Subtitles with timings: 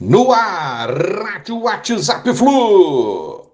[0.00, 3.44] No ar, Rádio WhatsApp Flu.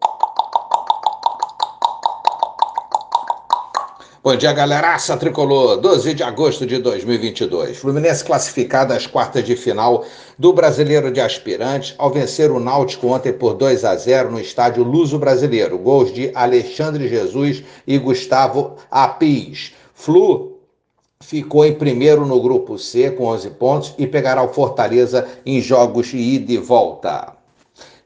[4.22, 5.79] Bom dia, galeraça tricolor.
[5.79, 7.79] 12 de agosto de 2022.
[7.79, 10.04] Fluminense classificado às quartas de final
[10.38, 14.85] do Brasileiro de Aspirantes ao vencer o Náutico ontem por 2 a 0 no estádio
[14.85, 15.79] Luso Brasileiro.
[15.79, 19.73] Gols de Alexandre Jesus e Gustavo Apis.
[19.95, 20.53] Flu
[21.34, 26.06] ficou em primeiro no grupo C com 11 pontos e pegará o Fortaleza em jogos
[26.06, 27.32] de ida e volta.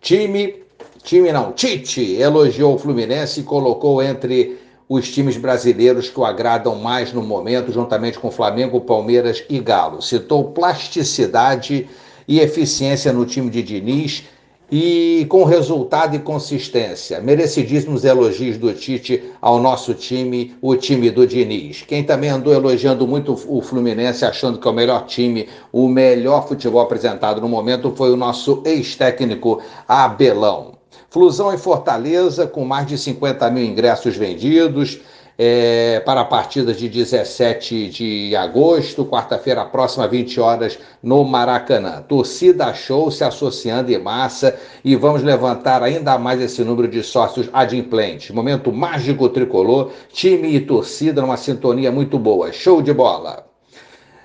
[0.01, 0.55] Time,
[1.03, 4.59] time não, Tite elogiou o Fluminense e colocou entre
[4.89, 10.01] os times brasileiros que o agradam mais no momento, juntamente com Flamengo, Palmeiras e Galo.
[10.01, 11.87] Citou plasticidade
[12.27, 14.25] e eficiência no time de Diniz
[14.71, 17.21] e com resultado e consistência.
[17.21, 21.83] Merecidíssimos elogios do Tite ao nosso time, o time do Diniz.
[21.83, 26.47] Quem também andou elogiando muito o Fluminense, achando que é o melhor time, o melhor
[26.47, 30.77] futebol apresentado no momento, foi o nosso ex-técnico Abelão.
[31.11, 35.01] Flusão em Fortaleza, com mais de 50 mil ingressos vendidos
[35.41, 42.03] é, para a partida de 17 de agosto, quarta-feira próxima, 20 horas, no Maracanã.
[42.03, 47.49] Torcida show se associando em massa e vamos levantar ainda mais esse número de sócios
[47.53, 48.33] adimplentes.
[48.33, 52.53] Momento mágico tricolor, time e torcida numa sintonia muito boa.
[52.53, 53.47] Show de bola!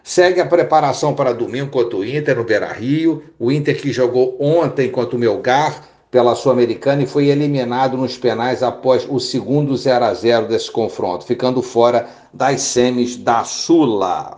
[0.02, 3.24] Segue a preparação para domingo contra o Inter no Beira Rio.
[3.40, 8.62] O Inter que jogou ontem contra o Melgar pela Sul-Americana e foi eliminado nos penais
[8.62, 14.38] após o segundo 0 a 0 desse confronto, ficando fora das semis da Sula.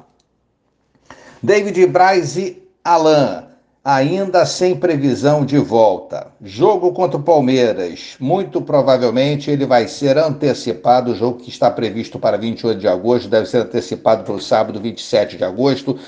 [1.44, 3.44] David Braz e Alain,
[3.84, 6.28] ainda sem previsão de volta.
[6.42, 8.16] Jogo contra o Palmeiras.
[8.22, 11.12] Muito provavelmente ele vai ser antecipado.
[11.12, 14.80] O jogo que está previsto para 28 de agosto deve ser antecipado para o sábado
[14.80, 16.00] 27 de agosto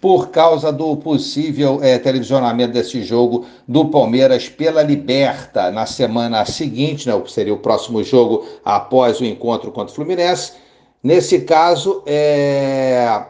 [0.00, 7.06] por causa do possível é, televisionamento desse jogo do Palmeiras pela Liberta na semana seguinte,
[7.06, 10.52] né, seria o próximo jogo após o encontro contra o Fluminense.
[11.02, 13.24] Nesse caso, é,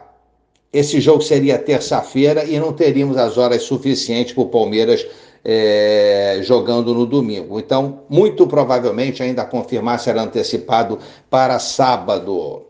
[0.71, 5.05] esse jogo seria terça-feira e não teríamos as horas suficientes para o Palmeiras
[5.43, 7.59] é, jogando no domingo.
[7.59, 10.99] Então, muito provavelmente, ainda confirmar será antecipado
[11.29, 12.67] para sábado.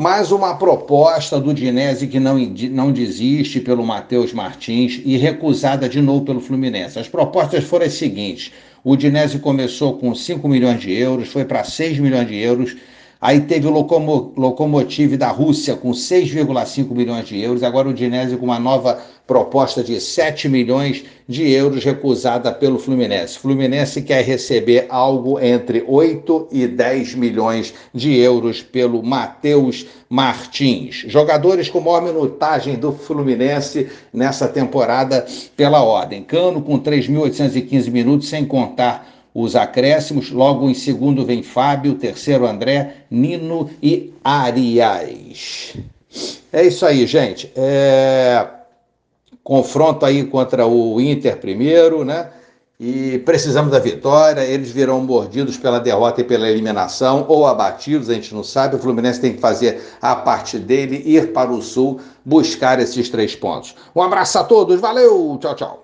[0.00, 6.00] Mais uma proposta do Dinese que não, não desiste pelo Matheus Martins e recusada de
[6.00, 6.98] novo pelo Fluminense.
[6.98, 8.50] As propostas foram as seguintes:
[8.82, 12.78] o Dinese começou com 5 milhões de euros, foi para 6 milhões de euros
[13.20, 17.62] Aí teve o Locomo, Lokomotiv da Rússia com 6,5 milhões de euros.
[17.62, 23.38] Agora o Dinese com uma nova proposta de 7 milhões de euros recusada pelo Fluminense.
[23.38, 31.04] Fluminense quer receber algo entre 8 e 10 milhões de euros pelo Matheus Martins.
[31.06, 36.22] Jogadores com maior minutagem do Fluminense nessa temporada pela ordem.
[36.22, 40.30] Cano com 3.815 minutos, sem contar os acréscimos.
[40.30, 45.74] Logo em segundo vem Fábio, terceiro André, Nino e Arias.
[46.52, 47.52] É isso aí, gente.
[47.54, 48.46] É...
[49.42, 52.30] Confronto aí contra o Inter primeiro, né?
[52.78, 54.40] E precisamos da vitória.
[54.40, 58.76] Eles virão mordidos pela derrota e pela eliminação, ou abatidos, a gente não sabe.
[58.76, 63.36] O Fluminense tem que fazer a parte dele, ir para o Sul, buscar esses três
[63.36, 63.74] pontos.
[63.94, 65.78] Um abraço a todos, valeu, tchau, tchau.